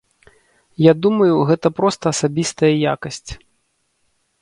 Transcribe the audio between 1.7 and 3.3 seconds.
проста асабістая якасць.